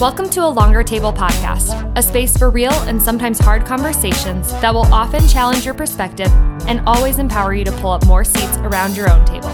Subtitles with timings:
[0.00, 4.74] Welcome to a Longer Table podcast, a space for real and sometimes hard conversations that
[4.74, 6.26] will often challenge your perspective
[6.66, 9.50] and always empower you to pull up more seats around your own table.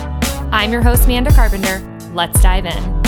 [0.51, 1.81] I'm your host, Amanda Carpenter.
[2.15, 3.00] Let's dive in.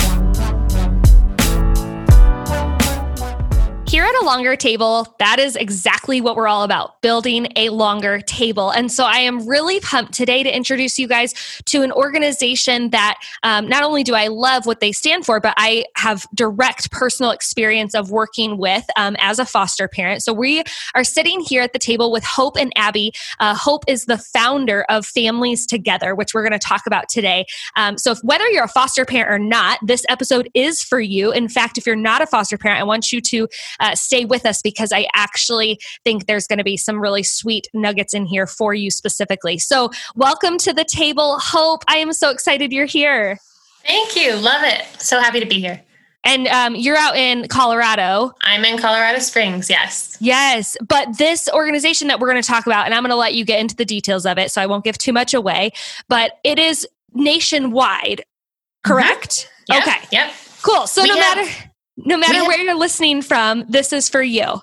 [3.93, 8.21] Here at a longer table, that is exactly what we're all about building a longer
[8.21, 8.71] table.
[8.71, 11.35] And so I am really pumped today to introduce you guys
[11.65, 15.53] to an organization that um, not only do I love what they stand for, but
[15.57, 20.23] I have direct personal experience of working with um, as a foster parent.
[20.23, 20.63] So we
[20.95, 23.13] are sitting here at the table with Hope and Abbie.
[23.39, 27.45] Uh, Hope is the founder of Families Together, which we're going to talk about today.
[27.75, 31.31] Um, so if, whether you're a foster parent or not, this episode is for you.
[31.31, 33.47] In fact, if you're not a foster parent, I want you to
[33.83, 37.67] uh, stay with us because I actually think there's going to be some really sweet
[37.73, 39.59] nuggets in here for you specifically.
[39.59, 41.83] So, welcome to the table, Hope.
[41.87, 43.37] I am so excited you're here.
[43.85, 44.35] Thank you.
[44.35, 44.85] Love it.
[44.99, 45.81] So happy to be here.
[46.25, 48.31] And um, you're out in Colorado.
[48.43, 50.17] I'm in Colorado Springs, yes.
[50.21, 50.77] Yes.
[50.87, 53.43] But this organization that we're going to talk about, and I'm going to let you
[53.43, 55.71] get into the details of it, so I won't give too much away,
[56.07, 58.89] but it is nationwide, mm-hmm.
[58.89, 59.49] correct?
[59.69, 59.73] Mm-hmm.
[59.73, 59.87] Yep.
[59.87, 60.07] Okay.
[60.13, 60.33] Yep.
[60.61, 60.87] Cool.
[60.87, 64.21] So we no have- matter no matter have, where you're listening from, this is for
[64.21, 64.61] you.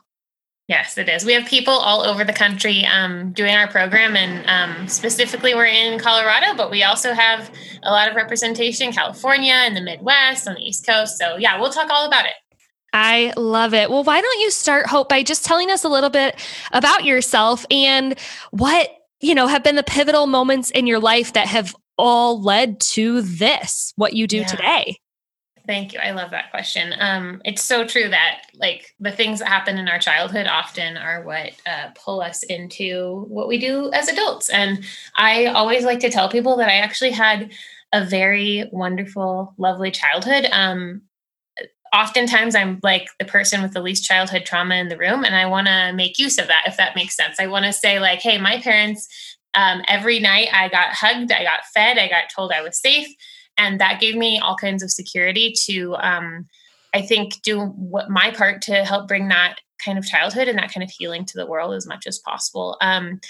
[0.68, 1.24] Yes, it is.
[1.24, 5.64] We have people all over the country um, doing our program, and um, specifically, we're
[5.64, 7.50] in Colorado, but we also have
[7.82, 11.18] a lot of representation in California, in the Midwest, on the East Coast.
[11.18, 12.34] So, yeah, we'll talk all about it.
[12.92, 13.90] I love it.
[13.90, 16.38] Well, why don't you start, Hope, by just telling us a little bit
[16.72, 18.16] about yourself and
[18.50, 22.80] what, you know, have been the pivotal moments in your life that have all led
[22.80, 24.46] to this, what you do yeah.
[24.46, 25.00] today?
[25.70, 26.00] Thank you.
[26.00, 26.96] I love that question.
[26.98, 31.22] Um, it's so true that like the things that happen in our childhood often are
[31.22, 34.50] what uh, pull us into what we do as adults.
[34.50, 34.82] And
[35.14, 37.52] I always like to tell people that I actually had
[37.92, 40.48] a very wonderful, lovely childhood.
[40.50, 41.02] Um,
[41.94, 45.46] oftentimes I'm like the person with the least childhood trauma in the room, and I
[45.46, 47.38] want to make use of that, if that makes sense.
[47.38, 49.08] I want to say, like, hey, my parents,
[49.54, 53.06] um, every night I got hugged, I got fed, I got told I was safe
[53.60, 56.46] and that gave me all kinds of security to um,
[56.94, 60.72] i think do what my part to help bring that kind of childhood and that
[60.72, 62.76] kind of healing to the world as much as possible.
[62.80, 63.20] Um,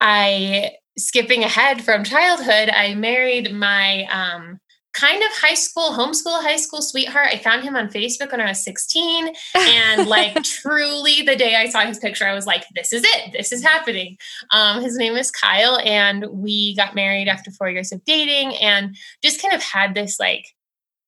[0.00, 4.60] i skipping ahead from childhood i married my um,
[4.92, 7.28] kind of high school, homeschool high school sweetheart.
[7.32, 9.32] I found him on Facebook when I was 16.
[9.54, 13.32] And like truly the day I saw his picture, I was like, this is it.
[13.32, 14.18] This is happening.
[14.50, 15.78] Um, his name is Kyle.
[15.84, 20.20] And we got married after four years of dating and just kind of had this
[20.20, 20.46] like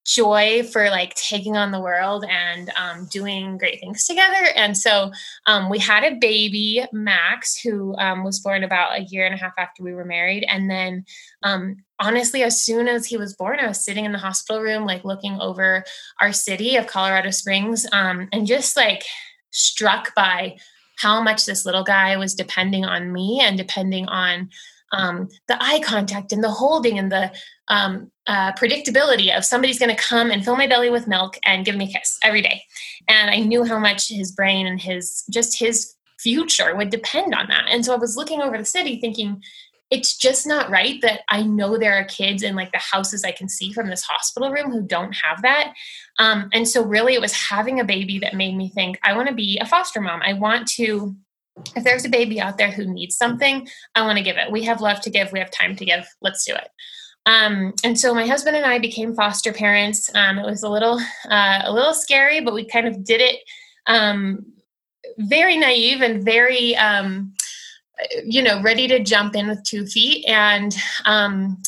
[0.04, 4.48] joy for like taking on the world and um, doing great things together.
[4.54, 5.10] And so
[5.46, 9.38] um, we had a baby, Max, who um, was born about a year and a
[9.38, 10.44] half after we were married.
[10.48, 11.04] And then
[11.42, 14.84] um, honestly, as soon as he was born, I was sitting in the hospital room,
[14.84, 15.84] like looking over
[16.20, 19.04] our city of Colorado Springs um, and just like
[19.50, 20.56] struck by
[20.98, 24.48] how much this little guy was depending on me and depending on
[24.92, 27.32] um, the eye contact and the holding and the
[27.68, 31.64] um, uh, predictability of somebody's going to come and fill my belly with milk and
[31.64, 32.62] give me a kiss every day.
[33.08, 37.48] And I knew how much his brain and his just his future would depend on
[37.48, 37.66] that.
[37.68, 39.42] And so I was looking over the city thinking,
[39.94, 43.30] it's just not right that I know there are kids in like the houses I
[43.30, 45.72] can see from this hospital room who don't have that.
[46.18, 49.28] Um, and so, really, it was having a baby that made me think I want
[49.28, 50.20] to be a foster mom.
[50.22, 51.14] I want to
[51.76, 54.50] if there's a baby out there who needs something, I want to give it.
[54.50, 56.04] We have love to give, we have time to give.
[56.20, 56.68] Let's do it.
[57.26, 60.12] Um, and so my husband and I became foster parents.
[60.16, 61.00] Um, it was a little
[61.30, 63.36] uh, a little scary, but we kind of did it
[63.86, 64.44] um,
[65.18, 67.32] very naive and very um,
[68.24, 70.24] you know ready to jump in with two feet.
[70.26, 70.74] And
[71.06, 71.62] um,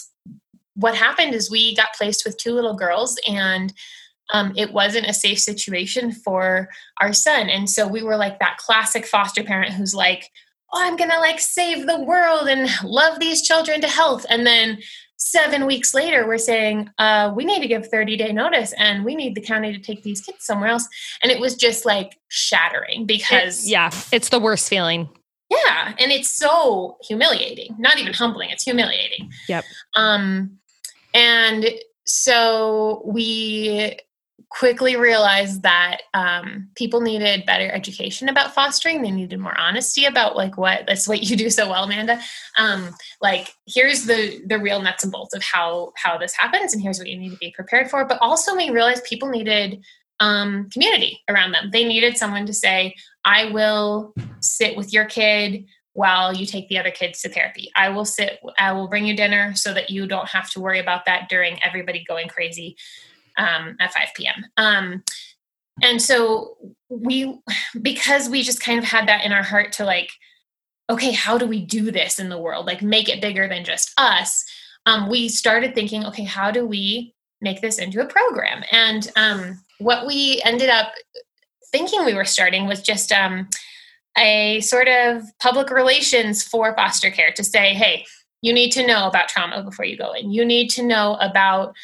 [0.74, 3.72] what happened is we got placed with two little girls and
[4.32, 6.68] um, it wasn't a safe situation for
[7.00, 7.48] our son.
[7.48, 10.30] And so we were like that classic foster parent who's like,
[10.72, 14.26] oh, I'm going to like save the world and love these children to health.
[14.28, 14.78] And then
[15.16, 19.14] seven weeks later, we're saying, uh, we need to give 30 day notice and we
[19.14, 20.88] need the county to take these kids somewhere else.
[21.22, 23.64] And it was just like shattering because.
[23.64, 25.08] It, yeah, it's the worst feeling.
[25.50, 25.94] Yeah.
[25.98, 29.30] And it's so humiliating, not even humbling, it's humiliating.
[29.48, 29.64] Yep.
[29.94, 30.58] Um,
[31.14, 31.66] and
[32.04, 33.98] so we
[34.48, 40.36] quickly realized that um, people needed better education about fostering they needed more honesty about
[40.36, 42.20] like what that's what you do so well amanda
[42.58, 46.82] um, like here's the the real nuts and bolts of how how this happens and
[46.82, 49.84] here's what you need to be prepared for but also we realized people needed
[50.20, 52.94] um, community around them they needed someone to say
[53.26, 57.70] i will sit with your kid while you take the other kids to therapy.
[57.74, 60.78] I will sit, I will bring you dinner so that you don't have to worry
[60.78, 62.76] about that during everybody going crazy
[63.38, 64.44] um, at 5 p.m.
[64.58, 65.02] Um,
[65.82, 66.56] and so
[66.88, 67.38] we
[67.80, 70.10] because we just kind of had that in our heart to like
[70.88, 73.92] okay how do we do this in the world like make it bigger than just
[73.98, 74.44] us
[74.86, 79.60] um, we started thinking okay how do we make this into a program and um,
[79.78, 80.92] what we ended up
[81.76, 83.48] thinking we were starting was just um,
[84.16, 88.04] a sort of public relations for foster care to say hey
[88.42, 91.74] you need to know about trauma before you go in you need to know about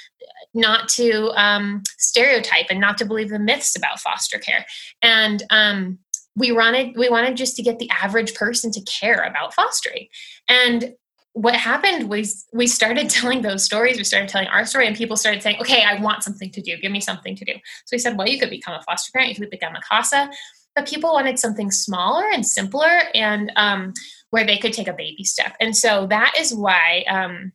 [0.55, 4.67] not to um, stereotype and not to believe the myths about foster care.
[5.01, 5.99] And um,
[6.37, 10.09] we wanted we wanted just to get the average person to care about fostering.
[10.49, 10.95] And
[11.35, 13.97] what happened was we started telling those stories.
[13.97, 16.77] We started telling our story, and people started saying, "Okay, I want something to do.
[16.79, 19.31] Give me something to do." So we said, "Well, you could become a foster parent.
[19.31, 20.31] You could become a CASA."
[20.75, 23.93] But people wanted something smaller and simpler, and um,
[24.31, 25.55] where they could take a baby step.
[25.61, 27.53] And so that is why um,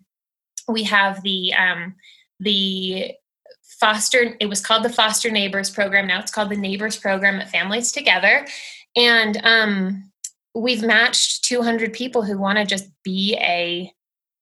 [0.67, 1.95] we have the um,
[2.39, 3.11] the
[3.79, 7.49] foster it was called the foster neighbors program now it's called the neighbors program at
[7.51, 8.47] families together
[8.95, 10.11] and um,
[10.61, 13.91] we've matched 200 people who want to just be a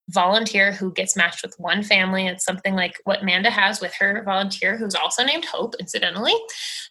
[0.09, 2.27] volunteer who gets matched with one family.
[2.27, 6.33] It's something like what manda has with her volunteer who's also named hope incidentally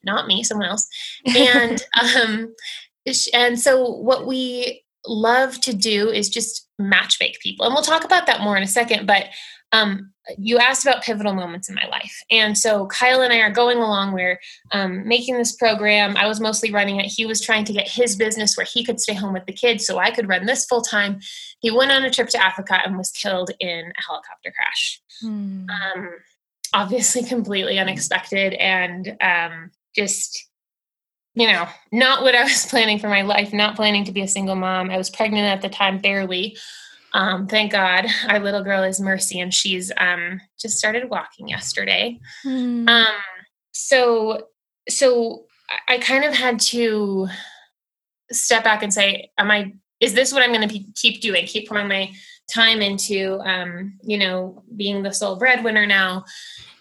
[0.05, 0.87] not me someone else.
[1.37, 1.83] And
[2.17, 2.55] um
[3.33, 7.67] and so what we love to do is just match make people.
[7.67, 9.27] And we'll talk about that more in a second but
[9.75, 12.17] um, you asked about pivotal moments in my life.
[12.31, 14.13] And so Kyle and I are going along.
[14.13, 14.41] We're
[14.73, 16.17] um, making this program.
[16.17, 17.07] I was mostly running it.
[17.07, 19.87] He was trying to get his business where he could stay home with the kids
[19.87, 21.21] so I could run this full time.
[21.61, 25.03] He went on a trip to Africa and was killed in a helicopter crash.
[25.21, 25.67] Hmm.
[25.69, 26.11] Um,
[26.73, 30.49] obviously, completely unexpected and um, just
[31.37, 34.29] you know, not what I was planning for my life, not planning to be a
[34.29, 34.91] single mom.
[34.91, 36.57] I was pregnant at the time, barely.
[37.15, 42.19] Um, thank God, our little girl is Mercy, and she's um, just started walking yesterday.
[42.45, 42.89] Mm.
[42.89, 43.15] Um,
[43.73, 44.49] so,
[44.89, 45.47] so
[45.89, 47.29] I kind of had to
[48.31, 49.73] step back and say, "Am I?
[50.01, 51.47] Is this what I'm going to keep doing?
[51.47, 52.13] Keep pouring my
[52.53, 56.25] time into, um, you know, being the sole breadwinner now?"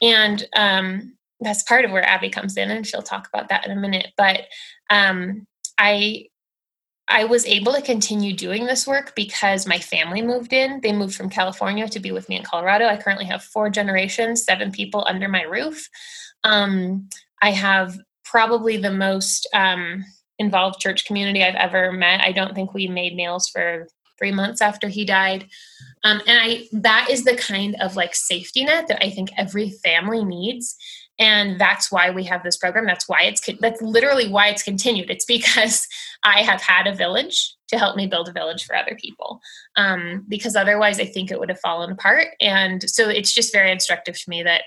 [0.01, 3.71] And um, that's part of where Abbie comes in, and she'll talk about that in
[3.71, 4.07] a minute.
[4.17, 4.41] But
[4.89, 5.45] um,
[5.77, 6.25] I
[7.07, 10.79] I was able to continue doing this work because my family moved in.
[10.81, 12.87] They moved from California to be with me in Colorado.
[12.87, 15.89] I currently have four generations, seven people under my roof.
[16.43, 17.09] Um,
[17.41, 20.03] I have probably the most um,
[20.39, 22.21] involved church community I've ever met.
[22.21, 25.47] I don't think we made meals for three months after he died.
[26.03, 29.71] Um, and I that is the kind of like safety net that I think every
[29.83, 30.75] family needs
[31.19, 32.85] and that's why we have this program.
[32.85, 35.09] That's why it's that's literally why it's continued.
[35.09, 35.87] It's because
[36.23, 39.39] i have had a village to help me build a village for other people.
[39.75, 42.29] Um, because otherwise i think it would have fallen apart.
[42.41, 44.63] And so it's just very instructive to me that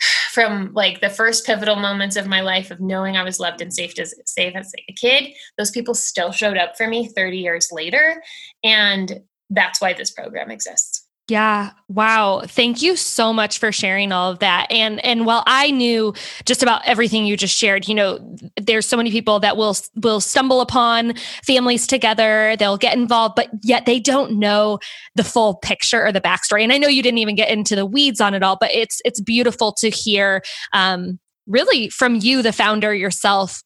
[0.30, 3.72] from like the first pivotal moments of my life of knowing i was loved and
[3.72, 7.68] safe as safe as a kid those people still showed up for me 30 years
[7.70, 8.22] later.
[8.64, 9.20] And
[9.50, 11.01] that's why this program exists
[11.32, 11.70] yeah.
[11.88, 12.42] Wow.
[12.46, 14.66] Thank you so much for sharing all of that.
[14.70, 16.12] And and while I knew
[16.44, 20.20] just about everything you just shared, you know, there's so many people that will will
[20.20, 21.14] stumble upon
[21.46, 24.78] families together, they'll get involved, but yet they don't know
[25.14, 26.64] the full picture or the backstory.
[26.64, 29.00] And I know you didn't even get into the weeds on it all, but it's
[29.02, 30.42] it's beautiful to hear
[30.74, 33.62] um really from you, the founder yourself,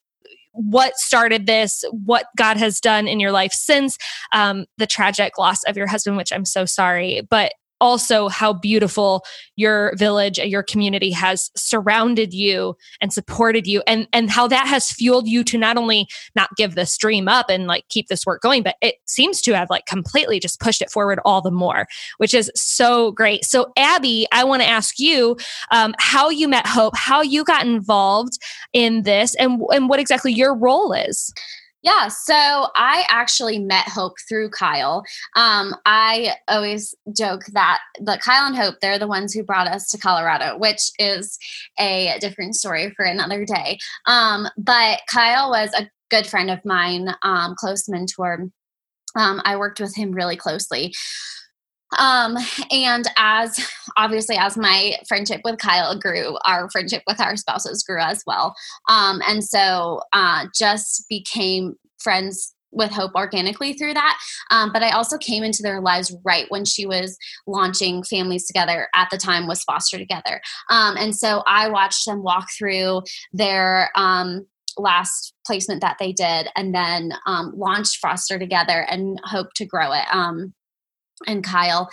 [0.57, 3.97] what started this, what God has done in your life since
[4.33, 7.23] um, the tragic loss of your husband, which I'm so sorry.
[7.29, 9.25] But also how beautiful
[9.57, 14.67] your village and your community has surrounded you and supported you and and how that
[14.67, 18.25] has fueled you to not only not give this dream up and like keep this
[18.27, 21.51] work going but it seems to have like completely just pushed it forward all the
[21.51, 21.87] more
[22.19, 23.45] which is so great.
[23.45, 25.37] So abbie i want to ask you
[25.71, 28.39] um, how you met hope how you got involved
[28.73, 31.33] in this and and what exactly your role is
[31.87, 32.35] yeah, so
[32.75, 35.05] I actually met Hope through Kyle.
[35.37, 39.89] Um, I always joke that the Kyle and Hope, they're the ones who brought us
[39.91, 41.39] to Colorado, which is
[41.79, 43.79] a different story for another day.
[44.07, 48.49] Um, but Kyle was a good friend of mine, um, close mentor.
[49.15, 50.93] Um, I worked with him really closely.
[51.99, 52.37] Um,
[52.71, 53.59] and as
[53.97, 58.55] obviously as my friendship with Kyle grew, our friendship with our spouses grew as well.
[58.89, 64.19] Um, and so uh, just became friends with Hope organically through that.
[64.51, 67.17] Um, but I also came into their lives right when she was
[67.47, 70.41] launching Families Together at the time was Foster Together.
[70.71, 73.03] Um, and so I watched them walk through
[73.33, 79.49] their um, last placement that they did and then um, launched Foster Together and hope
[79.55, 80.05] to grow it.
[81.27, 81.89] And Kyle.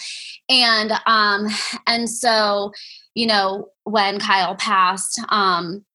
[0.50, 1.48] And um
[1.88, 2.72] and so,
[3.16, 5.86] you know, when Kyle passed, um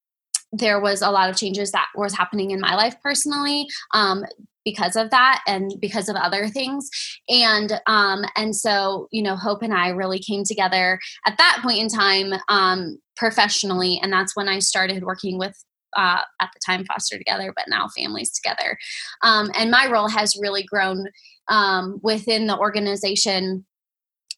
[0.53, 4.25] there was a lot of changes that was happening in my life personally um,
[4.65, 6.91] because of that and because of other things
[7.29, 11.79] and um and so you know hope and i really came together at that point
[11.79, 15.55] in time um professionally and that's when i started working with
[15.97, 18.79] uh, at the time foster together but now families together.
[19.23, 21.07] Um, and my role has really grown
[21.49, 23.65] um, within the organization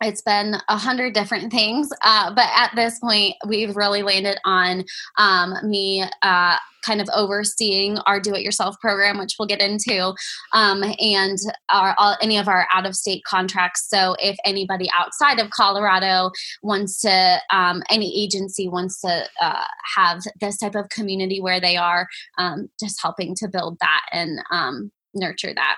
[0.02, 4.85] it's been a hundred different things uh, but at this point we've really landed on
[5.19, 10.14] um, me uh, kind of overseeing our do-it-yourself program which we'll get into
[10.52, 11.38] um, and
[11.69, 13.87] our, all, any of our out-of-state contracts.
[13.88, 16.30] So if anybody outside of colorado
[16.62, 19.64] wants to um, any agency wants to uh,
[19.97, 24.40] have this type of community where they are um, just helping to build that and
[24.50, 25.76] um, nurture that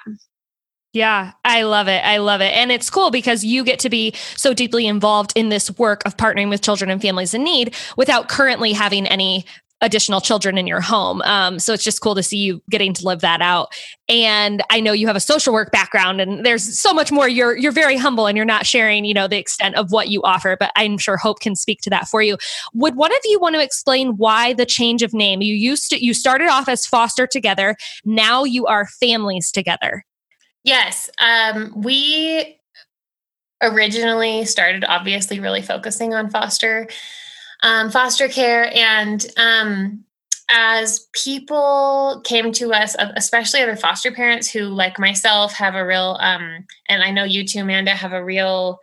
[0.92, 2.04] yeah, I love it.
[2.04, 2.52] I love it.
[2.54, 6.16] And it's cool because you get to be so deeply involved in this work of
[6.18, 9.46] partnering with children and families in need without currently having any
[9.80, 11.20] additional children in your home.
[11.22, 13.72] Um, so it's just cool to see you getting to live that out.
[14.08, 17.28] And I know you have a social work background and there's so much more.
[17.28, 20.22] You're you're very humble and you're not sharing, you know, the extent of what you
[20.22, 22.36] offer, but I'm sure Hope can speak to that for you.
[22.74, 25.42] Would one of you want to explain why the change of name?
[25.42, 30.04] You used to you started off as foster together, now you are families together.
[30.64, 31.10] Yes.
[31.18, 32.58] Um, we
[33.62, 36.88] originally started obviously really focusing on foster
[37.62, 40.04] um, foster care and um,
[40.50, 46.18] as people came to us especially other foster parents who like myself have a real
[46.20, 48.80] um, and i know you too amanda have a real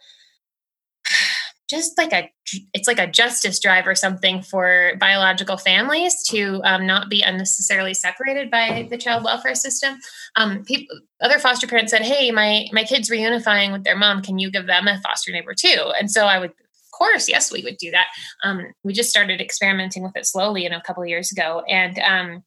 [1.69, 2.29] just like a
[2.73, 7.93] it's like a justice drive or something for biological families to um, not be unnecessarily
[7.93, 9.97] separated by the child welfare system.
[10.35, 14.39] Um, people other foster parents said hey my my kids reunifying with their mom can
[14.39, 15.91] you give them a foster neighbor too?
[15.99, 18.07] And so i would of course yes we would do that.
[18.43, 21.63] Um, we just started experimenting with it slowly you know a couple years ago.
[21.69, 22.43] And um,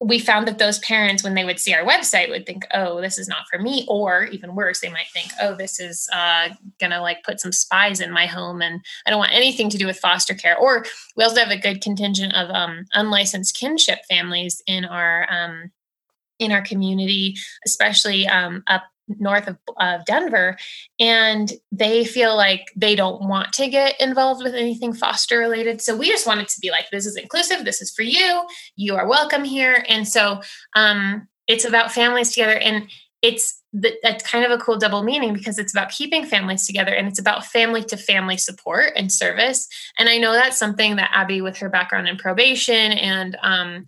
[0.00, 3.16] we found that those parents, when they would see our website, would think, "Oh, this
[3.16, 7.00] is not for me," or even worse, they might think, "Oh, this is uh, gonna
[7.00, 9.98] like put some spies in my home, and I don't want anything to do with
[9.98, 10.84] foster care." Or
[11.16, 15.70] we also have a good contingent of um, unlicensed kinship families in our um,
[16.38, 20.56] in our community, especially um, up north of, of Denver,
[20.98, 25.80] and they feel like they don't want to get involved with anything foster related.
[25.80, 28.42] So we just wanted to be like, this is inclusive, this is for you,
[28.76, 29.84] you are welcome here.
[29.88, 30.40] And so
[30.76, 32.88] um, it's about families together, and
[33.22, 33.60] it's
[34.00, 37.18] that's kind of a cool double meaning because it's about keeping families together and it's
[37.18, 39.66] about family to family support and service.
[39.98, 43.86] And I know that's something that Abbie, with her background in probation and um,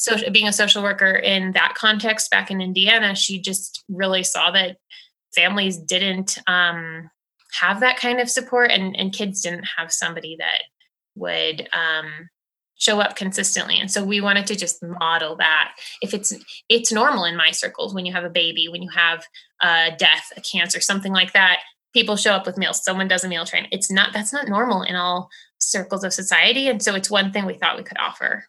[0.00, 4.50] so being a social worker in that context back in Indiana, she just really saw
[4.52, 4.78] that
[5.34, 7.10] families didn't um,
[7.60, 10.62] have that kind of support and, and kids didn't have somebody that
[11.16, 12.30] would um,
[12.78, 13.78] show up consistently.
[13.78, 15.74] And so we wanted to just model that.
[16.00, 16.32] If it's
[16.70, 19.26] it's normal in my circles when you have a baby when you have
[19.60, 21.58] a death a cancer something like that
[21.92, 22.82] people show up with meals.
[22.82, 23.66] Someone does a meal train.
[23.70, 25.28] It's not that's not normal in all
[25.58, 26.68] circles of society.
[26.68, 28.46] And so it's one thing we thought we could offer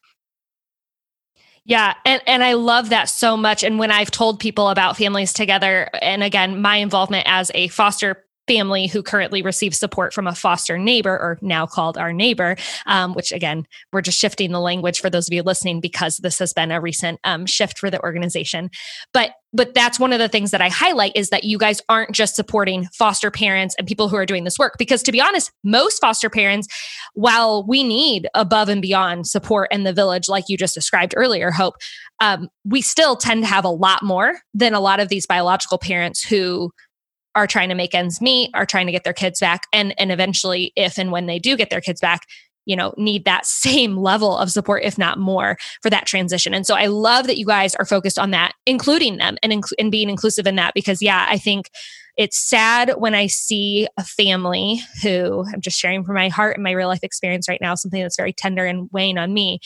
[1.65, 5.33] yeah, and and I love that so much and when I've told people about families
[5.33, 10.35] together and again my involvement as a foster family who currently receives support from a
[10.35, 12.55] foster neighbor, or now called our neighbor,
[12.85, 16.39] um, which again, we're just shifting the language for those of you listening because this
[16.39, 18.69] has been a recent um, shift for the organization.
[19.13, 22.13] But but that's one of the things that I highlight is that you guys aren't
[22.13, 24.75] just supporting foster parents and people who are doing this work.
[24.77, 26.67] Because to be honest, most foster parents,
[27.15, 31.51] while we need above and beyond support in the village, like you just described earlier,
[31.51, 31.75] Hope,
[32.21, 35.77] um, we still tend to have a lot more than a lot of these biological
[35.77, 36.71] parents who
[37.35, 40.11] are trying to make ends meet, are trying to get their kids back, and and
[40.11, 42.27] eventually, if and when they do get their kids back,
[42.65, 46.53] you know, need that same level of support, if not more, for that transition.
[46.53, 49.73] And so I love that you guys are focused on that, including them and, inc-
[49.79, 51.69] and being inclusive in that, because yeah, I think
[52.17, 56.63] it's sad when I see a family who I'm just sharing from my heart and
[56.63, 59.59] my real life experience right now, something that's very tender and weighing on me.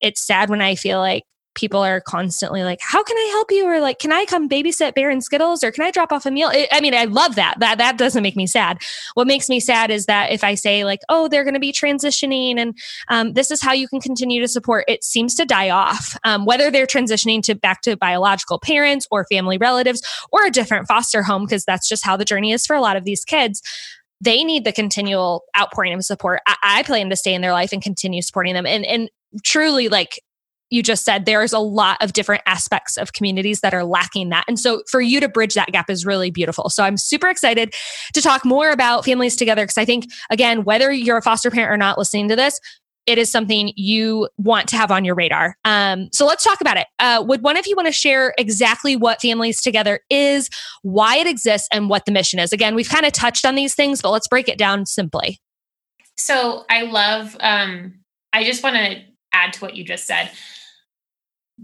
[0.00, 1.22] It's sad when I feel like
[1.54, 4.94] people are constantly like, "How can I help you?" or like, "Can I come babysit
[4.94, 7.58] Bear and Skittles?" or "Can I drop off a meal?" I mean, I love that.
[7.58, 8.78] That that doesn't make me sad.
[9.14, 11.72] What makes me sad is that if I say like, "Oh, they're going to be
[11.72, 12.76] transitioning, and
[13.08, 16.16] um, this is how you can continue to support," it seems to die off.
[16.24, 20.88] Um, whether they're transitioning to back to biological parents or family relatives or a different
[20.88, 23.62] foster home, because that's just how the journey is for a lot of these kids
[24.22, 26.40] they need the continual outpouring of support.
[26.46, 28.66] I, I, plan to stay in their life and continue supporting them.
[28.66, 29.10] And and
[29.44, 30.20] truly, like
[30.72, 34.44] you just said there's a lot of different aspects of communities that are lacking that.
[34.48, 36.70] And so for you to bridge that gap is really beautiful.
[36.70, 37.74] So I'm super excited
[38.14, 41.70] to talk more about families together because I think, again, whether you're a foster parent
[41.70, 42.58] or not listening to this,
[43.04, 45.56] it is something you want to have on your radar.
[45.64, 46.86] Um, so let's talk about it.
[46.98, 50.48] Uh, would one of you want to share exactly what Families Together is,
[50.82, 52.52] why it exists, and what the mission is?
[52.52, 55.38] Again, we've kind of touched on these things, but let's break it down simply.
[56.16, 57.94] So I love, um,
[58.32, 59.02] I just want to
[59.32, 60.30] add to what you just said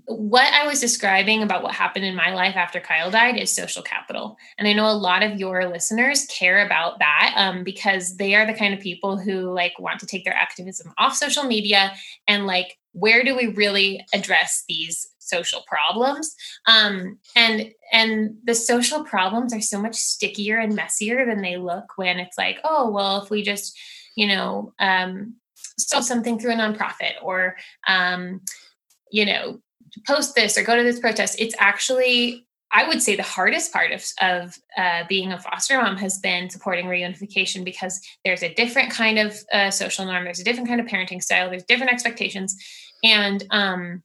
[0.07, 3.83] what I was describing about what happened in my life after Kyle died is social
[3.83, 4.37] capital.
[4.59, 8.47] And I know a lot of your listeners care about that um, because they are
[8.47, 11.93] the kind of people who like want to take their activism off social media
[12.27, 16.35] and like, where do we really address these social problems?
[16.67, 21.97] Um, and and the social problems are so much stickier and messier than they look
[21.97, 23.79] when it's like, oh, well, if we just,
[24.17, 25.37] you know, um,
[25.79, 28.41] sell something through a nonprofit or um,
[29.11, 29.61] you know
[30.07, 33.93] post this or go to this protest it's actually i would say the hardest part
[33.93, 38.91] of, of uh, being a foster mom has been supporting reunification because there's a different
[38.91, 42.57] kind of uh, social norm there's a different kind of parenting style there's different expectations.
[43.05, 44.03] And um,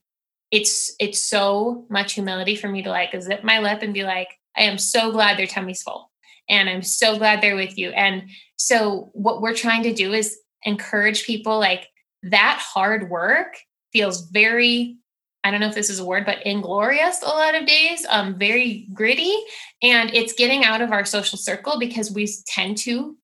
[0.50, 4.28] it's it's so much humility for me to like zip my lip and be like
[4.56, 6.10] i am so glad their tummy's full
[6.48, 7.90] and i'm so glad they're with you.
[7.90, 11.88] And so what we're trying to do is encourage people like
[12.22, 13.56] that hard work
[13.92, 14.96] feels very
[15.44, 18.38] I don't know if this is a word, but inglorious a lot of days, um,
[18.38, 19.36] very gritty.
[19.82, 23.16] And it's getting out of our social circle because we tend to,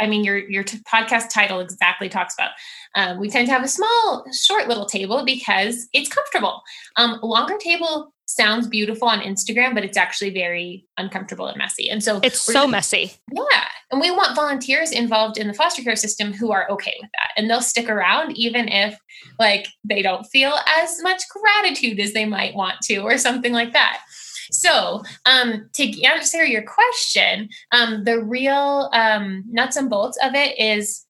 [0.00, 2.50] I mean, your, your t- podcast title exactly talks about,
[2.94, 6.62] um, we tend to have a small, short little table because it's comfortable.
[6.96, 11.88] Um, longer table sounds beautiful on Instagram, but it's actually very uncomfortable and messy.
[11.88, 13.12] And so it's so messy.
[13.32, 13.68] Yeah.
[13.90, 17.30] And we want volunteers involved in the foster care system who are okay with that.
[17.36, 18.98] And they'll stick around even if
[19.38, 23.72] like they don't feel as much gratitude as they might want to or something like
[23.72, 24.00] that.
[24.50, 30.58] So, um, to answer your question, um, the real um, nuts and bolts of it
[30.58, 31.04] is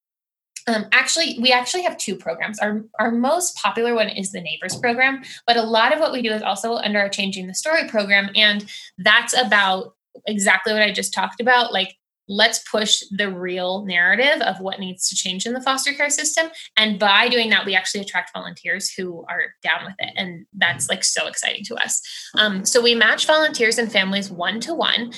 [0.66, 2.58] um, actually, we actually have two programs.
[2.58, 6.22] Our our most popular one is the Neighbors program, but a lot of what we
[6.22, 8.64] do is also under our Changing the Story program, and
[8.98, 9.94] that's about
[10.26, 11.96] exactly what I just talked about, like
[12.28, 16.46] let's push the real narrative of what needs to change in the foster care system.
[16.76, 20.12] And by doing that we actually attract volunteers who are down with it.
[20.16, 22.00] And that's like so exciting to us.
[22.38, 25.12] Um, so we match volunteers and families one to one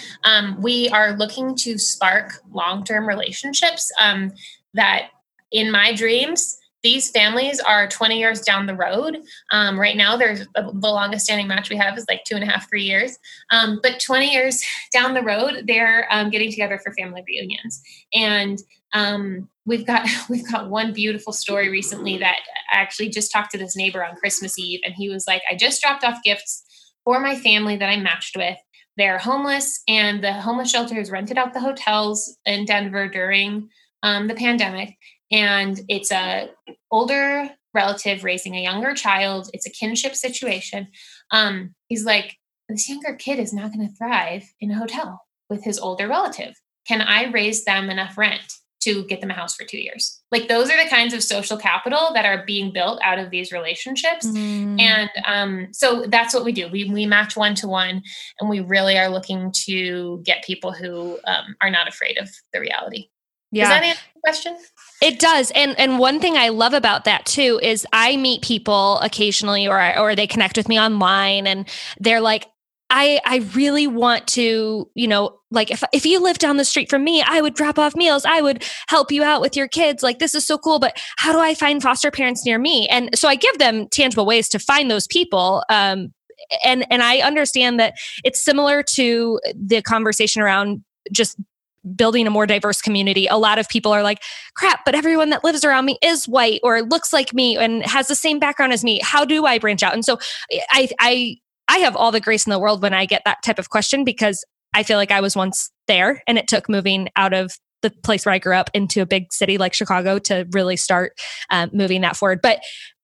[0.60, 4.32] we are looking to spark long-term relationships um,
[4.74, 5.08] that
[5.52, 9.18] in my dreams, these families are 20 years down the road.
[9.50, 12.46] Um, right now, there's the longest standing match we have is like two and a
[12.46, 13.18] half, three years.
[13.50, 17.82] Um, but 20 years down the road, they're um, getting together for family reunions.
[18.14, 22.36] And um, we've got we've got one beautiful story recently that
[22.72, 25.56] I actually just talked to this neighbor on Christmas Eve, and he was like, "I
[25.56, 26.62] just dropped off gifts
[27.04, 28.58] for my family that I matched with."
[28.96, 33.70] They're homeless, and the homeless shelter has rented out the hotels in Denver during
[34.04, 34.96] um, the pandemic
[35.30, 36.50] and it's a
[36.90, 39.50] older relative raising a younger child.
[39.52, 40.88] It's a kinship situation.
[41.30, 42.36] Um, he's like
[42.68, 46.54] this younger kid is not going to thrive in a hotel with his older relative.
[46.88, 50.20] Can i raise them enough rent to get them a house for two years?
[50.30, 53.52] Like those are the kinds of social capital that are being built out of these
[53.52, 54.26] relationships.
[54.26, 54.80] Mm.
[54.80, 56.68] and um, so that's what we do.
[56.68, 58.02] We, we match one to one
[58.40, 62.60] and we really are looking to get people who um, are not afraid of the
[62.60, 63.08] reality.
[63.52, 63.94] Yeah.
[64.26, 64.56] Question?
[65.00, 65.52] It does.
[65.52, 69.96] And and one thing I love about that too is I meet people occasionally or
[69.96, 71.68] or they connect with me online and
[72.00, 72.48] they're like
[72.90, 76.90] I I really want to, you know, like if if you live down the street
[76.90, 78.24] from me, I would drop off meals.
[78.24, 80.02] I would help you out with your kids.
[80.02, 82.88] Like this is so cool, but how do I find foster parents near me?
[82.88, 85.62] And so I give them tangible ways to find those people.
[85.68, 86.08] Um
[86.64, 91.36] and and I understand that it's similar to the conversation around just
[91.94, 94.22] building a more diverse community, a lot of people are like,
[94.54, 98.08] crap, but everyone that lives around me is white or looks like me and has
[98.08, 99.00] the same background as me.
[99.02, 99.94] How do I branch out?
[99.94, 100.18] And so
[100.70, 101.36] I, I,
[101.68, 104.04] I have all the grace in the world when I get that type of question
[104.04, 104.44] because
[104.74, 107.56] I feel like I was once there and it took moving out of
[107.88, 111.18] the place where I grew up into a big city like Chicago to really start
[111.50, 112.40] um, moving that forward.
[112.42, 112.60] But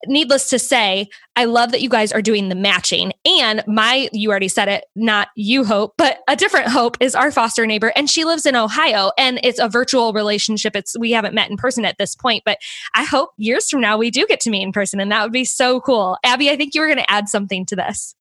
[0.07, 3.13] needless to say, I love that you guys are doing the matching.
[3.25, 7.31] And my, you already said it, not you, Hope, but a different Hope is our
[7.31, 10.75] foster neighbor, and she lives in Ohio, and it's a virtual relationship.
[10.75, 12.59] It's we haven't met in person at this point, but
[12.95, 15.33] I hope years from now we do get to meet in person, and that would
[15.33, 16.19] be so cool.
[16.25, 18.15] Abbie, I think you were going to add something to this.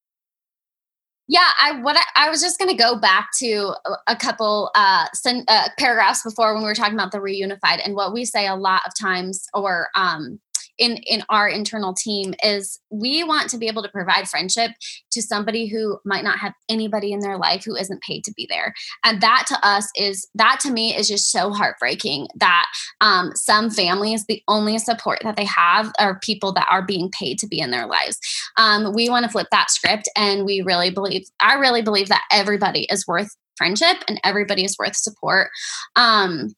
[1.31, 3.73] Yeah, I what I, I was just going to go back to
[4.05, 7.95] a couple uh, sen- uh, paragraphs before when we were talking about the reunified and
[7.95, 10.41] what we say a lot of times, or um,
[10.81, 14.71] in in our internal team is we want to be able to provide friendship
[15.11, 18.47] to somebody who might not have anybody in their life who isn't paid to be
[18.49, 18.73] there.
[19.05, 22.65] And that to us is that to me is just so heartbreaking that
[22.99, 27.37] um, some families the only support that they have are people that are being paid
[27.39, 28.19] to be in their lives.
[28.57, 32.23] Um, we want to flip that script and we really believe i really believe that
[32.31, 35.49] everybody is worth friendship and everybody is worth support.
[35.95, 36.55] Um,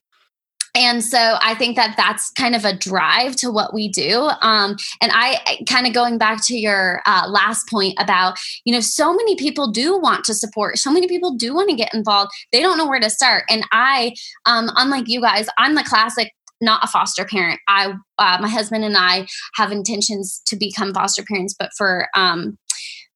[0.76, 4.30] and so i think that that's kind of a drive to what we do.
[4.42, 8.80] Um, and i kind of going back to your uh, last point about you know
[8.80, 12.32] so many people do want to support so many people do want to get involved.
[12.52, 13.44] They don't know where to start.
[13.50, 14.14] And i
[14.46, 16.32] um, unlike you guys i'm the classic
[16.62, 17.60] not a foster parent.
[17.68, 22.58] I uh, my husband and i have intentions to become foster parents but for um,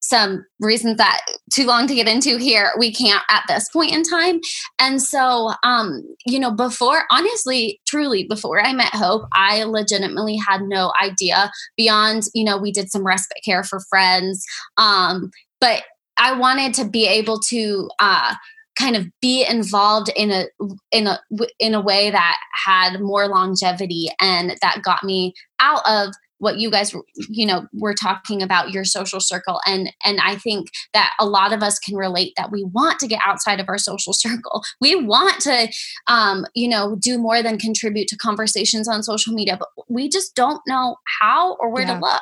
[0.08, 1.22] some reasons that
[1.54, 4.40] too long to get into here we can't at this point in time.
[4.80, 10.62] And so um you know before honestly truly before i met hope i legitimately had
[10.64, 14.46] no idea beyond you know we did some respite care for friends.
[14.78, 15.84] Um but
[16.18, 18.36] i wanted to be able to uh
[18.78, 20.46] kind of be involved in a
[20.92, 21.20] in a
[21.60, 26.70] in a way that had more longevity and that got me out of what you
[26.70, 26.94] guys
[27.30, 31.54] you know were talking about your social circle and and i think that a lot
[31.54, 34.96] of us can relate that we want to get outside of our social circle we
[34.96, 35.68] want to
[36.08, 40.36] um you know do more than contribute to conversations on social media but we just
[40.36, 41.96] don't know how or where yeah.
[41.96, 42.22] to look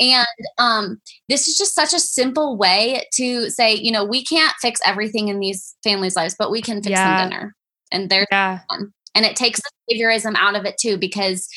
[0.00, 0.26] and
[0.58, 4.80] um this is just such a simple way to say you know we can't fix
[4.86, 7.18] everything in these families lives but we can fix yeah.
[7.18, 7.54] some dinner
[7.92, 8.60] and there's yeah.
[8.68, 11.48] one and it takes the behaviorism out of it too because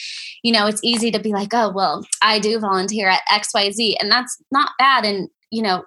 [0.43, 4.11] you know it's easy to be like oh well i do volunteer at xyz and
[4.11, 5.83] that's not bad and you know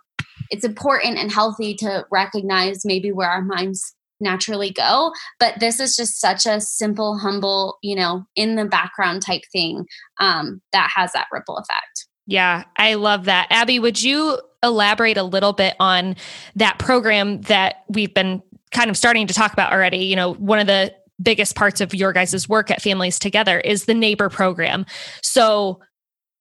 [0.51, 5.97] it's important and healthy to recognize maybe where our minds naturally go but this is
[5.97, 9.87] just such a simple humble you know in the background type thing
[10.19, 12.07] um, that has that ripple effect.
[12.27, 13.47] Yeah i love that.
[13.51, 16.17] Abbie would you elaborate a little bit on
[16.57, 20.05] that program that we've been kind of starting to talk about already?
[20.05, 23.85] You know one of the biggest parts of your guys' work at Families Together is
[23.85, 24.87] the neighbor program.
[25.23, 25.81] So,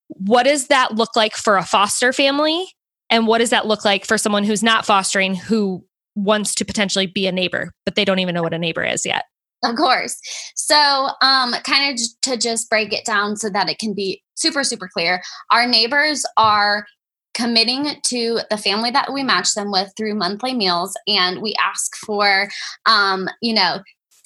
[0.08, 2.66] what does that look like for a foster family?
[3.10, 5.84] And what does that look like for someone who's not fostering who
[6.16, 9.06] wants to potentially be a neighbor, but they don't even know what a neighbor is
[9.06, 9.24] yet?
[9.62, 10.18] Of course.
[10.56, 14.64] So, um, kind of to just break it down so that it can be super,
[14.64, 16.86] super clear, our neighbors are
[17.34, 21.94] committing to the family that we match them with through monthly meals and we ask
[21.96, 22.48] for
[22.86, 23.78] um, you know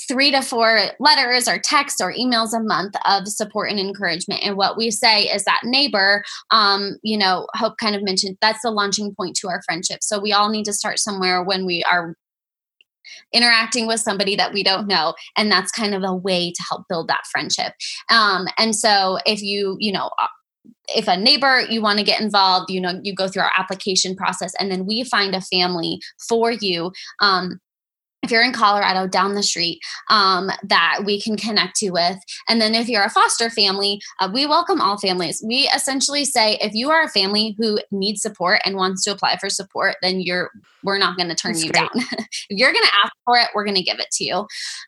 [0.08, 4.42] three to four letters or texts or emails a month of support and encouragement.
[4.44, 8.62] And what we say is that neighbor, um, you know, Hope kind of mentioned that's
[8.62, 10.02] the launching point to our friendship.
[10.02, 12.16] So we all need to start somewhere when we are
[13.32, 16.84] interacting with somebody that we don't know and that's kind of a way to help
[16.88, 17.72] build that friendship
[18.10, 20.26] um, and so if you you know uh,
[20.88, 24.14] if a neighbor you want to get involved you know you go through our application
[24.16, 27.60] process and then we find a family for you um,
[28.24, 32.18] if you're in Colorado down the street um, that we can connect you with.
[32.48, 35.42] And then if you're a foster family, uh, we welcome all families.
[35.46, 39.36] We essentially say if you are a family who needs support and wants to apply
[39.36, 40.50] for support, then you're
[40.82, 41.90] we're not going to turn That's you great.
[41.92, 42.04] down.
[42.50, 44.46] if you're going to ask for it, we're going to give it to you.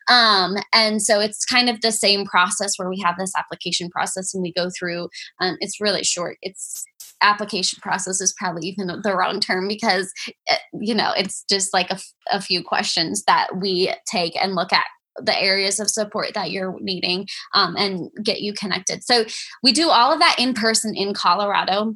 [0.09, 4.33] Um, and so it's kind of the same process where we have this application process
[4.33, 5.09] and we go through.
[5.41, 6.37] Um, it's really short.
[6.41, 6.85] It's
[7.21, 10.11] application process is probably even the wrong term because
[10.49, 11.99] eh, you know it's just like a,
[12.31, 14.85] a few questions that we take and look at
[15.19, 19.03] the areas of support that you're needing um, and get you connected.
[19.03, 19.25] So
[19.63, 21.95] we do all of that in person in colorado.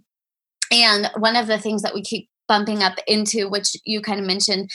[0.71, 4.25] And one of the things that we keep bumping up into, which you kind of
[4.25, 4.69] mentioned,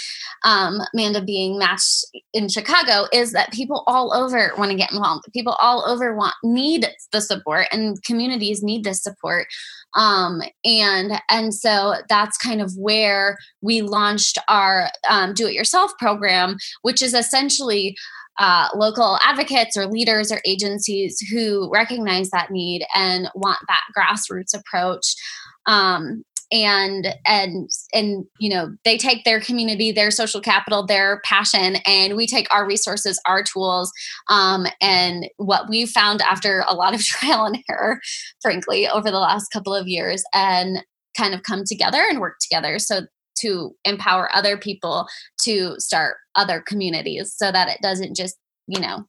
[0.45, 5.25] um, Amanda being matched in Chicago, is that people all over want to get involved.
[5.35, 9.47] People all over want need the support, and communities need this support.
[9.95, 17.03] Um, and and so that's kind of where we launched our um, do-it-yourself program, which
[17.03, 17.95] is essentially
[18.39, 24.59] uh, local advocates or leaders or agencies who recognize that need and want that grassroots
[24.59, 25.15] approach
[25.67, 31.77] um, and and and you know they take their community their social capital their passion
[31.87, 33.91] and we take our resources our tools
[34.29, 38.01] um, and what we found after a lot of trial and error
[38.41, 40.85] frankly over the last couple of years and
[41.17, 43.03] kind of come together and work together so
[43.37, 45.07] to empower other people
[45.43, 48.37] to start other communities so that it doesn't just
[48.69, 49.05] you know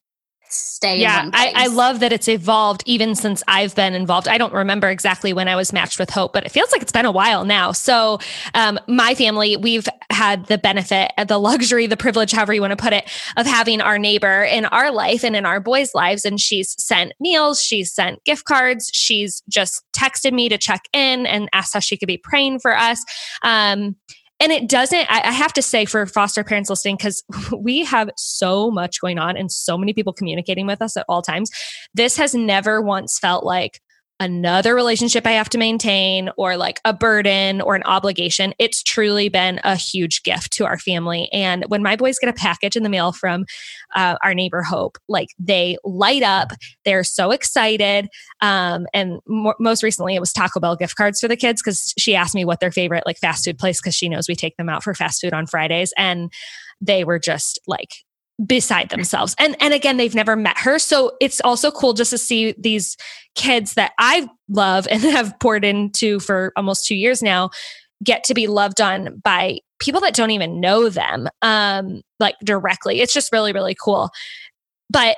[0.49, 4.27] stay yeah I, I, love that it's evolved even since i've been involved.
[4.27, 6.91] I don't remember exactly when i was matched with hope but it feels like it's
[6.91, 7.71] been a while now.
[7.71, 8.19] So
[8.53, 12.77] um, my family we've had the benefit the luxury the privilege however you want to
[12.77, 16.39] put it of having our neighbor in our life and in our boys lives and
[16.39, 21.49] she's sent meals she's sent gift cards she's just texted me to check in and
[21.53, 23.03] asked how she could be praying for us.
[23.41, 23.95] Um,
[24.39, 27.23] and it doesn't I, I, have to say for foster parents listening because
[27.57, 31.21] we have so much going on and so many people communicating with us at all
[31.21, 31.49] times.
[31.93, 33.81] This has never once felt like
[34.19, 38.53] another relationship I have to maintain or like a burden or an obligation.
[38.57, 41.29] It's truly been a huge gift to our family.
[41.31, 43.45] And when my boys get a package in the mail from
[43.95, 46.51] uh, our neighbor Hope, like they light up,
[46.83, 48.07] they're so excited.
[48.41, 51.93] Um, and more, most recently, it was Taco Bell gift cards for the kids because
[51.97, 54.57] she asked me what their favorite like fast food place because she knows we take
[54.57, 55.93] them out for fast food on Fridays.
[55.97, 56.31] And
[56.81, 58.03] they were just like
[58.45, 59.35] beside themselves.
[59.39, 60.79] And and again, they've never met her.
[60.79, 62.97] So it's also cool just to see these
[63.35, 67.49] kids that I love and have poured into for almost 2 years now
[68.03, 73.01] get to be loved on by people that don't even know them um like directly.
[73.01, 74.09] It's just really really cool.
[74.89, 75.17] But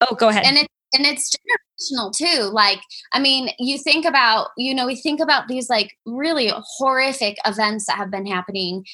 [0.00, 0.44] oh, go ahead.
[0.44, 2.80] And it and it's generational too like
[3.12, 7.86] i mean you think about you know we think about these like really horrific events
[7.86, 8.84] that have been happening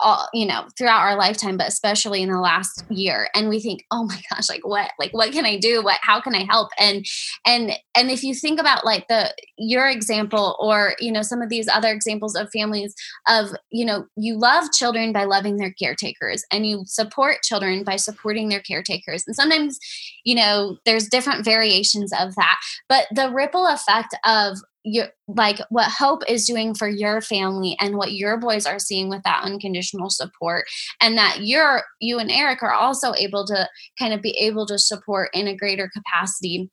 [0.00, 3.28] all you know throughout our lifetime but especially in the last year.
[3.34, 4.90] And we think oh my gosh like what?
[4.98, 5.82] Like what can i do?
[5.82, 6.70] What how can i help?
[6.78, 7.04] And
[7.46, 11.48] and and if you think about like the your example or you know some of
[11.48, 12.94] these other examples of families
[13.28, 17.96] of you know you love children by loving their caretakers and you support children by
[17.96, 19.24] supporting their caretakers.
[19.26, 19.78] And sometimes
[20.24, 22.58] you know there's different variations of that
[22.88, 24.58] but the ripple effect of
[24.90, 29.08] your like what hope is doing for your family and what your boys are seeing
[29.08, 30.64] with that unconditional support
[31.00, 34.78] and that you're you and eric are also able to kind of be able to
[34.78, 36.70] support in a greater capacity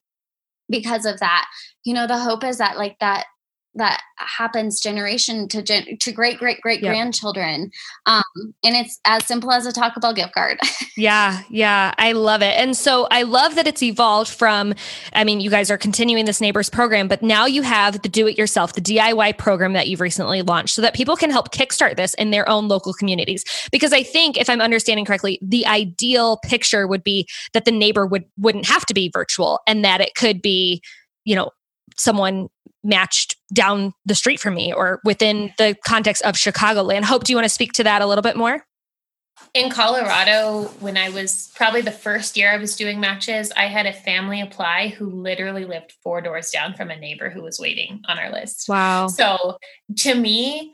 [0.70, 1.46] because of that.
[1.84, 3.26] You know the hope is that like that
[3.76, 6.92] that happens generation to gen- to great great great yep.
[6.92, 7.72] grandchildren.
[8.06, 8.24] Um
[8.64, 10.60] and it's as simple as a taco bell gift card.
[10.98, 12.58] Yeah yeah i love it.
[12.58, 14.74] And so i love that it's evolved from
[15.12, 18.28] i mean you guys are continuing this neighbors program but now you have the do
[18.28, 21.98] it yourself the diy program that you've recently launched so that people can help kickstart
[21.98, 23.44] this in their own local communities.
[23.72, 28.06] Because i think if i'm understanding correctly the ideal picture would be that the neighbor
[28.06, 30.82] would wouldn't have to be virtual and that it could be
[31.26, 31.52] you know
[31.98, 32.50] someone
[32.84, 37.04] matched down the street from me or within the context of Chicagoland.
[37.04, 38.66] Hope, do you want to speak to that a little bit more?
[39.54, 43.86] In Colorado, when I was probably the first year I was doing matches, I had
[43.86, 48.02] a family apply who literally lived four doors down from a neighbor who was waiting
[48.08, 48.68] on our list.
[48.70, 49.08] Wow.
[49.08, 49.58] So
[50.00, 50.74] to me,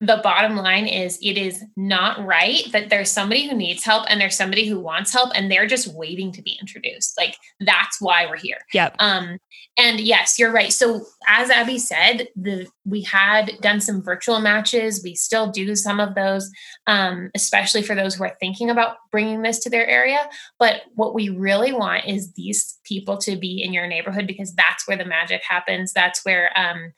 [0.00, 4.20] the bottom line is it is not right that there's somebody who needs help and
[4.20, 7.16] there's somebody who wants help and they're just waiting to be introduced.
[7.16, 8.58] Like that's why we're here.
[8.74, 8.96] Yep.
[8.98, 9.38] Um
[9.78, 10.70] and yes you're right.
[10.70, 15.02] So as abbie said the we had done some virtual matches.
[15.02, 16.50] We still do some of those
[16.86, 20.28] um especially for those who are thinking about bringing this to their area.
[20.58, 24.86] But what we really want is these people to be in your neighborhood because that's
[24.86, 25.94] where the magic happens.
[25.94, 26.92] That's where um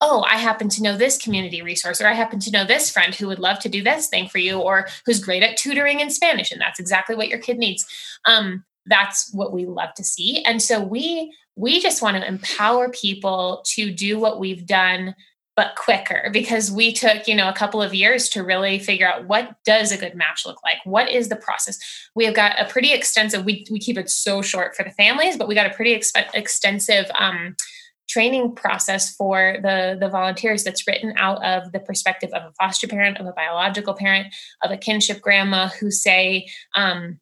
[0.00, 3.14] oh, I happen to know this community resource, or I happen to know this friend
[3.14, 6.10] who would love to do this thing for you, or who's great at tutoring in
[6.10, 7.86] Spanish, and that's exactly what your kid needs.
[8.24, 12.88] Um, that's what we love to see, and so we we just want to empower
[12.90, 15.14] people to do what we've done
[15.56, 19.26] but quicker because we took you know a couple of years to really figure out
[19.26, 20.78] what does a good match look like?
[20.84, 21.78] What is the process?
[22.14, 25.36] We have got a pretty extensive we, we keep it so short for the families
[25.36, 27.56] but we got a pretty exp- extensive um,
[28.10, 32.88] training process for the the volunteers that's written out of the perspective of a foster
[32.88, 34.26] parent of a biological parent
[34.62, 37.20] of a kinship grandma who say um,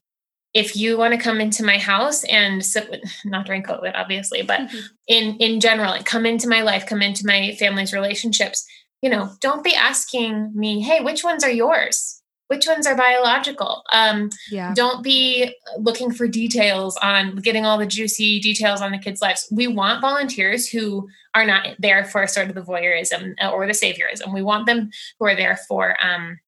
[0.54, 4.42] if you want to come into my house and sit with, not during covid obviously
[4.42, 4.78] but mm-hmm.
[5.06, 8.66] in in general like come into my life come into my family's relationships
[9.02, 12.17] you know don't be asking me hey which ones are yours
[12.48, 13.84] which ones are biological?
[13.92, 14.74] Um, yeah.
[14.74, 19.46] don't be looking for details on getting all the juicy details on the kids lives.
[19.50, 24.34] We want volunteers who are not there for sort of the voyeurism or the saviorism.
[24.34, 26.38] We want them who are there for um,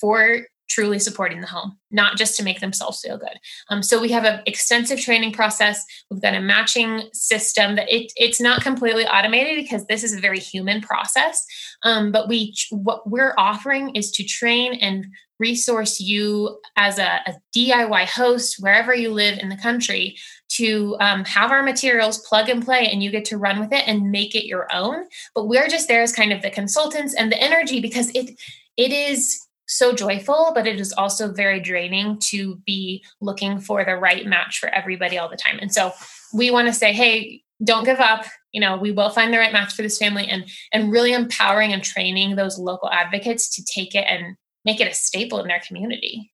[0.00, 3.38] for truly supporting the home, not just to make themselves feel good.
[3.68, 5.84] Um, so we have an extensive training process.
[6.10, 10.20] We've got a matching system that it, it's not completely automated because this is a
[10.20, 11.44] very human process.
[11.82, 15.06] Um, but we what we're offering is to train and
[15.40, 20.16] resource you as a, a DIY host wherever you live in the country
[20.50, 23.82] to um, have our materials plug and play and you get to run with it
[23.88, 27.32] and make it your own but we're just there as kind of the consultants and
[27.32, 28.38] the energy because it
[28.76, 33.94] it is so joyful, but it is also very draining to be looking for the
[33.94, 35.58] right match for everybody all the time.
[35.60, 35.92] And so
[36.34, 38.24] we want to say, hey, don't give up.
[38.52, 41.72] You know, we will find the right match for this family and and really empowering
[41.72, 45.62] and training those local advocates to take it and make it a staple in their
[45.66, 46.32] community.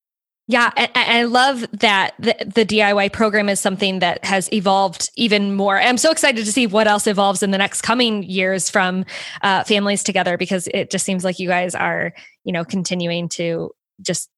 [0.48, 5.56] Yeah, and I love that the, the, DIY program is something that has evolved even
[5.56, 5.76] more.
[5.80, 9.04] I'm so excited to see what else evolves in the next coming years from
[9.42, 12.12] uh, families together because it just seems like you guys are,
[12.44, 14.30] you know, continuing to just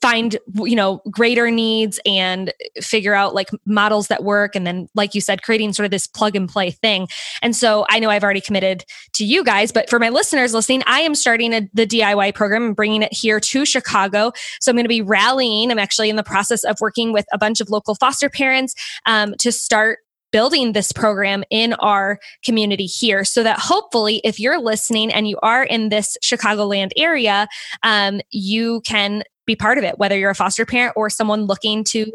[0.00, 5.14] find you know greater needs and figure out like models that work and then like
[5.14, 7.08] you said creating sort of this plug and play thing.
[7.42, 10.82] And so i know i've already committed to you guys but for my listeners listening
[10.86, 14.32] i am starting a, the diy program and bringing it here to chicago.
[14.60, 15.70] So i'm going to be rallying.
[15.70, 18.74] I'm actually in the process of working with a bunch of local foster parents
[19.06, 19.98] um, to start
[20.32, 25.38] building this program in our community here so that hopefully if you're listening and you
[25.42, 27.46] are in this chicagoland area
[27.82, 31.84] um, you can be part of it, whether you're a foster parent or someone looking
[31.84, 32.12] to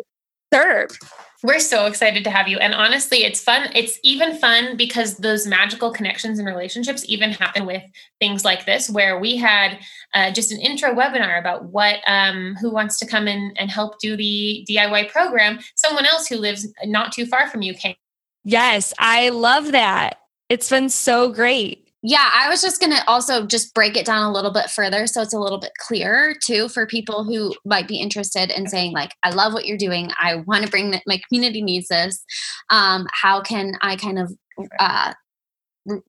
[0.54, 0.98] serve.
[1.44, 2.60] We're so excited to have you.
[2.60, 3.72] And honestly, it's fun.
[3.74, 7.82] It's even fun because those magical connections and relationships even happen with
[8.20, 9.80] things like this, where we had
[10.14, 13.98] uh, just an intro webinar about what, um, who wants to come in and help
[14.00, 15.60] do the DIY program.
[15.76, 17.96] Someone else who lives not too far from you came.
[18.44, 20.20] Yes, I love that.
[20.48, 21.91] It's been so great.
[22.04, 25.06] Yeah, I was just going to also just break it down a little bit further
[25.06, 28.94] so it's a little bit clearer too for people who might be interested in saying
[28.94, 30.10] like I love what you're doing.
[30.20, 32.24] I want to bring that my community needs this.
[32.70, 34.34] Um, how can I kind of
[34.80, 35.14] uh,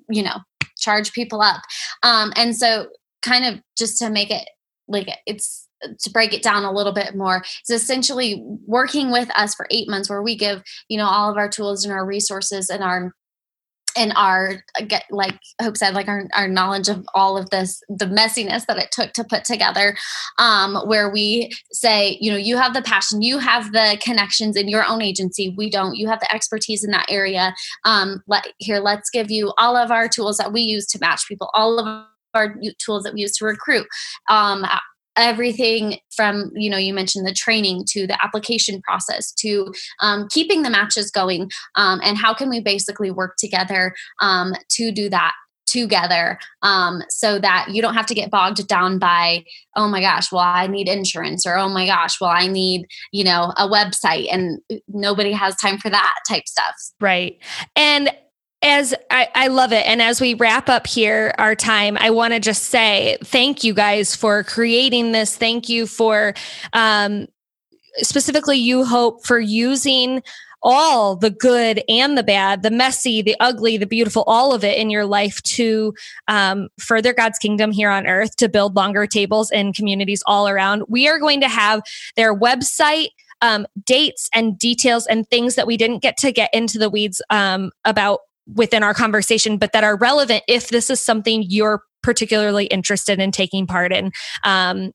[0.09, 0.39] you know,
[0.79, 1.63] charge people up?
[2.03, 2.89] Um, and so
[3.23, 4.49] kind of just to make it
[4.89, 5.69] like it's
[6.01, 9.89] to break it down a little bit more is essentially working with us for eight
[9.89, 13.13] months where we give you know all of our tools and our resources and our
[13.97, 18.07] and our get like Hope said like our, our knowledge of all of this the
[18.07, 19.97] messiness that it took to put together
[20.39, 24.69] um, where we say you know you have the passion you have the connections in
[24.69, 25.55] your own agency.
[25.57, 25.97] We don't.
[25.97, 27.55] You have the expertise in that area.
[27.85, 31.27] Um, let here let's give you all of our tools that we use to match
[31.29, 33.87] people all of our tools that we use to recruit
[34.31, 34.65] um,
[35.17, 40.63] everything from you know you mentioned the training to the application process to um, keeping
[40.63, 45.33] the matches going um, and how can we basically work together um, to do that
[45.67, 49.43] together um, so that you don't have to get bogged down by
[49.77, 53.25] oh my gosh well i need insurance or oh my gosh well i need you
[53.25, 56.75] know a website and nobody has time for that type stuff.
[57.01, 57.39] Right.
[57.77, 58.11] And
[58.63, 59.87] as I, I, love it.
[59.87, 63.75] And as we wrap up here our time, I want to just say thank you
[63.75, 65.37] guys for creating this.
[65.37, 66.35] Thank you for
[66.73, 67.27] um,
[67.99, 70.23] specifically you Hope for using
[70.63, 74.79] all the good and the bad, the messy, the ugly, the beautiful, all of it
[74.79, 75.93] in your life to
[76.29, 80.85] um, further God's kingdom here on earth, to build longer tables in communities all around.
[80.89, 81.83] We are going to have
[82.17, 83.09] their website.
[83.45, 87.21] Um, dates and details and things that we didn't get to get into the weeds
[87.29, 92.65] um, about within our conversation, but that are relevant if this is something you're particularly
[92.67, 94.11] interested in taking part in
[94.43, 94.91] um,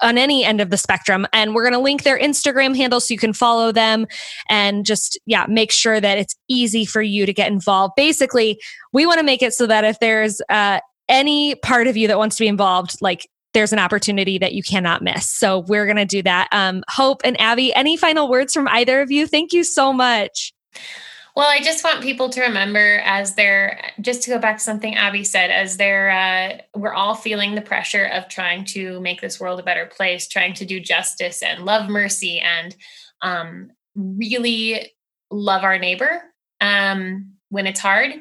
[0.00, 1.26] on any end of the spectrum.
[1.32, 4.06] And we're going to link their Instagram handle so you can follow them
[4.48, 7.94] and just, yeah, make sure that it's easy for you to get involved.
[7.96, 8.60] Basically,
[8.92, 10.78] we want to make it so that if there's uh,
[11.08, 14.62] any part of you that wants to be involved, like there's an opportunity that you
[14.62, 15.28] cannot miss.
[15.28, 16.48] So we're going to do that.
[16.52, 19.26] Um, Hope and Abbie, any final words from either of you?
[19.26, 20.52] Thank you so much.
[21.36, 24.94] Well, I just want people to remember as they're just to go back to something
[24.94, 29.40] Abbie said, as they're uh, we're all feeling the pressure of trying to make this
[29.40, 32.76] world a better place, trying to do justice and love mercy and
[33.20, 34.92] um, really
[35.32, 36.22] love our neighbor
[36.60, 38.12] um, when it's hard.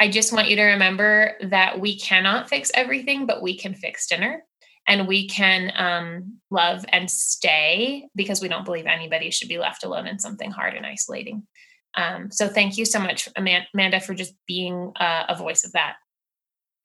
[0.00, 4.08] I just want you to remember that we cannot fix everything, but we can fix
[4.08, 4.42] dinner
[4.88, 9.84] and we can um, love and stay because we don't believe anybody should be left
[9.84, 11.46] alone in something hard and isolating.
[11.98, 15.96] Um, so thank you so much, Amanda, for just being uh, a voice of that.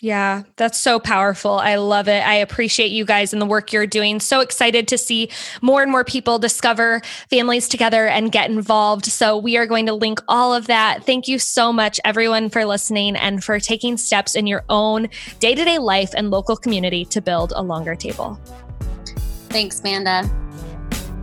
[0.02, 1.60] Yeah, that's so powerful.
[1.60, 2.28] I love it.
[2.28, 4.20] I appreciate you guys and the work you're doing.
[4.20, 5.30] So excited to see
[5.62, 9.06] more and more people discover families together and get involved.
[9.06, 11.06] So, we are going to link all of that.
[11.06, 15.08] Thank you so much, everyone, for listening and for taking steps in your own
[15.40, 18.38] day to day life and local community to build a longer table.
[19.50, 20.30] Thanks, Amanda.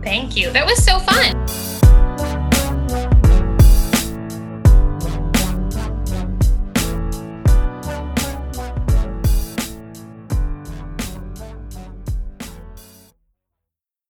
[0.01, 0.49] Thank you.
[0.51, 1.70] That was so fun.